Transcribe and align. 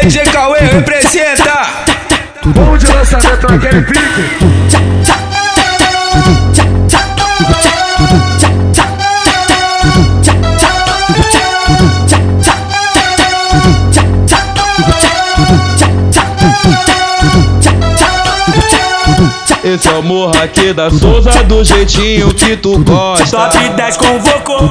DJ 0.00 0.24
Cauê 0.30 0.60
representa. 0.60 1.66
Bom 2.44 2.76
de 2.76 2.86
lançamento 2.92 3.50
naquele 3.50 3.82
pique. 3.82 4.70
Esse 19.62 19.88
é 19.88 19.92
o 19.92 20.02
morro 20.02 20.32
aqui 20.42 20.72
da 20.72 20.90
Souza 20.90 21.30
do 21.44 21.62
jeitinho 21.62 22.32
que 22.32 22.56
tu 22.56 22.82
gosta. 22.82 23.50
Top 23.50 23.68
10 23.68 23.96
convocou 23.98 24.68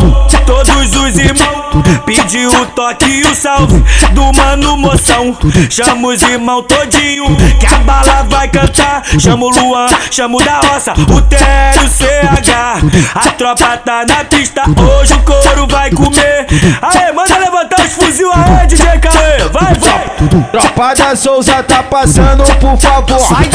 todos 0.50 0.96
os 0.96 1.18
irmãos. 1.18 1.60
Pediu 2.06 2.50
o 2.50 2.66
toque 2.68 3.06
e 3.06 3.22
o 3.22 3.36
salve 3.36 3.84
do 4.14 4.34
mano 4.34 4.76
moção. 4.78 5.38
Chama 5.70 6.08
os 6.08 6.22
irmãos 6.24 6.64
todinho 6.64 7.26
que 7.60 7.68
a 7.68 7.78
bala 7.80 8.24
vai 8.28 8.48
cantar. 8.48 9.04
Chama 9.20 9.46
o 9.46 9.50
Luan, 9.50 9.86
chama 10.10 10.38
o 10.38 10.44
da 10.44 10.60
roça, 10.62 10.94
o 10.94 11.22
Tério 11.22 11.88
CH. 11.88 13.14
A 13.14 13.32
tropa 13.34 13.78
tá 13.78 14.06
na 14.08 14.24
pista, 14.26 14.64
hoje 14.68 15.14
o 15.14 15.20
couro 15.20 15.68
vai 15.68 15.92
comer. 15.92 16.48
Aê, 16.82 17.12
manda 17.12 17.38
levantar 17.38 17.86
os 17.86 17.94
fuzil 17.94 18.32
aí, 18.34 18.66
DJ 18.66 18.98
Cauê. 19.00 19.38
Vai, 19.54 19.76
vai. 19.76 20.10
Tropa 20.52 20.96
da 20.96 21.16
Souza 21.16 21.62
tá 21.62 21.84
passando, 21.84 22.44
por 22.60 22.76
favor. 22.78 23.20
Sai 23.20 23.48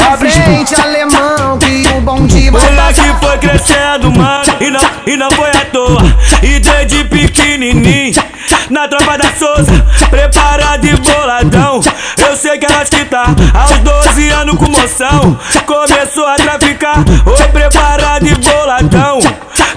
foi 3.54 3.58
crescendo, 3.58 4.10
mano, 4.10 4.44
e 4.60 4.70
não, 4.70 4.80
e 5.06 5.16
não 5.16 5.30
foi 5.30 5.50
à 5.50 5.64
toa. 5.66 6.02
E 6.42 6.58
desde 6.58 7.04
pequenininho, 7.04 8.14
na 8.70 8.88
tropa 8.88 9.18
da 9.18 9.32
Souza, 9.32 9.86
preparado 10.10 10.84
e 10.84 10.96
boladão. 10.96 11.80
Eu 12.27 12.36
sei 12.36 12.58
que 12.58 12.66
elas 12.66 12.88
que 12.88 13.05
tá 13.05 13.27
aos 13.55 13.78
12 13.78 14.30
anos 14.30 14.56
com 14.56 14.70
moção. 14.70 15.38
Começou 15.66 16.27
a 16.27 16.36
traficar, 16.36 17.05
foi 17.24 17.48
preparado 17.48 18.27
e 18.27 18.34
boladão. 18.34 19.19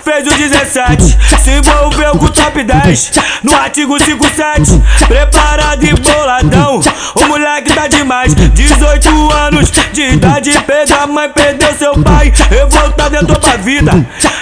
Fez 0.04 0.26
o 0.26 0.38
17, 0.38 1.18
se 1.44 1.52
envolveu 1.52 2.12
com 2.18 2.26
o 2.26 2.30
top 2.30 2.64
10 2.64 3.12
no 3.44 3.54
artigo 3.56 4.02
57. 4.02 4.82
Preparado 5.08 5.84
e 5.84 5.94
boladão, 5.94 6.80
o 7.16 7.28
moleque 7.28 7.74
tá 7.74 7.88
demais. 7.88 8.34
18 8.34 9.34
anos 9.34 9.70
de 9.92 10.02
idade, 10.04 10.58
perdeu 10.66 11.02
a 11.02 11.08
mãe, 11.08 11.30
perdeu 11.30 11.76
seu 11.76 11.94
pai. 12.02 12.32
Revoltado 12.50 12.97
entrou 13.18 13.40
pra 13.40 13.58
vida, 13.58 13.92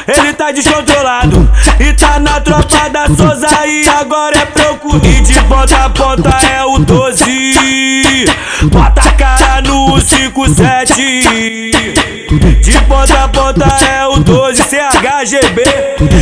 ele 0.07 0.33
tá 0.33 0.51
descontrolado. 0.51 1.49
E 1.79 1.93
tá 1.93 2.19
na 2.19 2.39
tropa 2.41 2.89
da 2.89 3.07
Souza 3.07 3.47
e 3.65 3.87
agora 3.87 4.37
é 4.37 4.45
procura. 4.45 5.07
E 5.07 5.21
de 5.21 5.39
ponta 5.43 5.85
a 5.85 5.89
ponta 5.89 6.29
é 6.29 6.63
o 6.63 6.79
12. 6.79 8.25
Bota 8.71 9.01
a 9.01 9.11
cara 9.13 9.61
no 9.61 9.99
57. 9.99 11.71
De 12.61 12.81
ponta 12.87 13.23
a 13.23 13.27
ponta 13.27 13.65
é 13.85 14.07
o 14.07 14.19
12 14.19 14.63
CHGB 14.63 15.63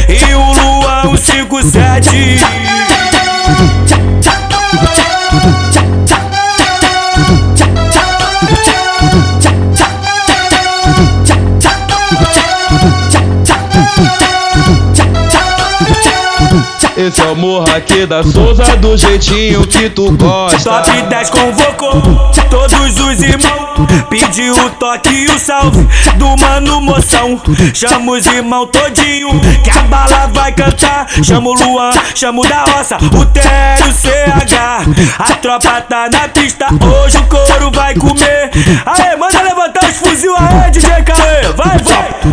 e 0.09 0.33
o 0.33 0.53
Luan 0.53 1.09
o 1.09 1.17
57. 1.17 2.82
Esse 17.05 17.21
é 17.21 17.25
o 17.25 17.35
morro 17.35 17.69
aqui 17.75 18.05
da 18.05 18.23
Souza 18.23 18.63
do 18.77 18.95
jeitinho 18.95 19.67
que 19.67 19.89
tu 19.89 20.09
gosta. 20.15 20.83
Top 20.83 21.01
10 21.01 21.29
convocou 21.31 22.01
todos 22.49 22.99
os 22.99 23.21
irmãos. 23.21 23.63
Pediu 24.09 24.53
o 24.53 24.69
toque 24.69 25.09
e 25.09 25.25
o 25.25 25.37
salve 25.37 25.85
do 26.15 26.37
mano 26.37 26.79
moção. 26.79 27.41
Chama 27.73 28.13
os 28.13 28.25
irmãos 28.27 28.67
todinho 28.67 29.27
que 29.63 29.69
a 29.69 29.81
bala 29.83 30.27
vai 30.27 30.53
cantar. 30.53 31.07
Chama 31.21 31.49
o 31.49 31.53
Luan, 31.53 31.91
chama 32.15 32.41
o 32.41 32.47
da 32.47 32.63
roça, 32.63 32.97
o 32.97 33.25
Tério 33.25 33.91
CH. 33.91 35.19
A 35.19 35.35
tropa 35.35 35.81
tá 35.81 36.09
na 36.09 36.29
pista, 36.29 36.67
hoje 36.71 37.17
o 37.17 37.23
couro 37.23 37.71
vai 37.73 37.95
comer. 37.95 38.51
Aê, 38.85 39.02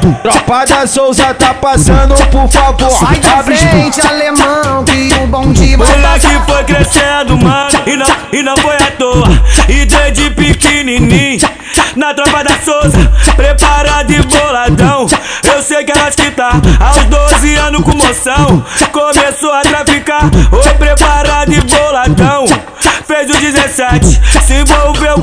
Tropa 0.00 0.64
da 0.64 0.86
Souza 0.86 1.34
tá 1.34 1.52
passando, 1.52 2.14
por 2.30 2.48
favor. 2.48 2.90
Sai 2.90 3.20
da 3.20 3.42
frente, 3.42 4.00
alemão, 4.00 4.84
que 4.84 5.12
o 5.22 5.26
bonde 5.26 5.76
vai 5.76 5.88
Moleque 5.88 6.26
foi 6.46 6.64
crescendo, 6.64 7.36
mano, 7.36 7.70
e 7.86 7.96
não, 7.96 8.06
e 8.32 8.42
não 8.42 8.56
foi 8.56 8.76
à 8.76 8.90
toa. 8.92 9.28
E 9.68 9.84
desde 9.84 10.30
pequenininho, 10.30 11.40
na 11.96 12.14
tropa 12.14 12.42
da 12.44 12.58
Souza, 12.60 13.12
preparado 13.36 14.10
e 14.10 14.22
boladão. 14.22 15.06
Eu 15.54 15.62
sei 15.62 15.84
que 15.84 15.92
elas 15.92 16.14
que 16.14 16.30
tá 16.30 16.52
aos 16.80 17.04
12 17.04 17.56
anos 17.56 17.82
com 17.82 17.94
moção. 17.94 18.64
Começou 18.92 19.52
a 19.52 19.60
traficar, 19.60 20.30
foi 20.50 20.74
preparado 20.74 21.52
e 21.52 21.60
boladão. 21.60 22.46
Fez 23.06 23.28
o 23.28 23.40
17, 23.40 24.20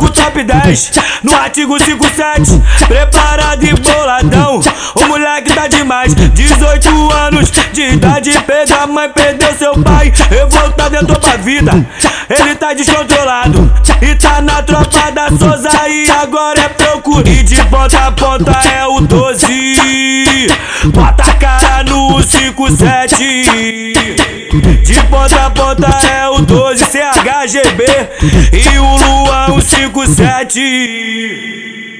top 0.09 0.43
10 0.43 0.91
no 1.23 1.35
artigo 1.35 1.79
57. 1.79 2.61
Preparado 2.87 3.63
e 3.63 3.73
boladão, 3.73 4.61
o 4.95 5.07
moleque 5.07 5.53
tá 5.53 5.67
demais. 5.67 6.13
18 6.13 7.13
anos 7.13 7.51
de 7.73 7.81
idade, 7.81 8.31
perdeu 8.41 8.81
a 8.81 8.87
mãe, 8.87 9.09
perdeu 9.09 9.53
seu 9.57 9.73
pai. 9.81 10.13
Revoltado 10.29 10.95
entrou 10.95 11.19
pra 11.19 11.37
vida, 11.37 11.71
ele 12.29 12.55
tá 12.55 12.73
descontrolado. 12.73 13.71
E 14.01 14.15
tá 14.15 14.41
na 14.41 14.61
tropa 14.61 15.11
da 15.11 15.27
Souza 15.29 15.89
e 15.89 16.09
agora 16.11 16.59
é 16.61 16.69
procura. 16.69 17.27
E 17.27 17.43
de 17.43 17.55
ponta 17.65 18.07
a 18.07 18.11
ponta 18.11 18.51
é 18.51 18.85
o 18.85 19.01
12. 19.01 19.36
No 22.09 22.23
57. 22.23 23.93
De 24.81 25.03
ponta 25.09 25.45
a 25.45 25.49
ponta 25.49 25.89
é 26.07 26.29
o 26.29 26.39
12 26.41 26.85
CHGB 26.85 27.83
e 28.53 28.79
o 28.79 28.95
Luan 28.95 29.51
o 29.53 29.61
57. 29.61 31.96